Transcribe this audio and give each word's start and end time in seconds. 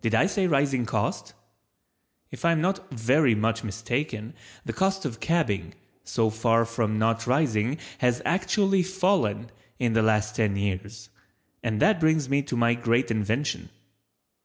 Did 0.00 0.14
I 0.14 0.26
say 0.26 0.46
rising 0.46 0.86
cost? 0.86 1.34
If 2.30 2.44
I 2.44 2.52
am 2.52 2.60
not 2.60 2.88
very 2.92 3.34
much 3.34 3.64
mistaken 3.64 4.32
the 4.64 4.72
cost 4.72 5.04
of 5.04 5.18
cabbing, 5.18 5.74
so 6.04 6.30
far 6.30 6.64
from 6.64 7.00
not 7.00 7.26
rising 7.26 7.78
has 7.98 8.22
actually 8.24 8.84
fallen 8.84 9.50
in 9.80 9.94
the 9.94 10.02
last 10.02 10.36
ten 10.36 10.54
years, 10.54 11.08
and 11.64 11.82
that 11.82 11.98
brings 11.98 12.28
me 12.28 12.42
to 12.42 12.56
my 12.56 12.74
great 12.74 13.10
invention. 13.10 13.70